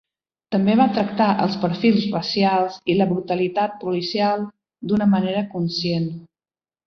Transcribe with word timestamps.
També 0.53 0.75
va 0.77 0.85
tractar 0.93 1.25
els 1.43 1.57
perfils 1.65 2.07
racials 2.13 2.79
i 2.93 2.97
la 3.01 3.07
brutalitat 3.13 3.77
policial 3.83 4.45
d'una 4.93 5.09
manera 5.15 5.45
conscient. 5.55 6.09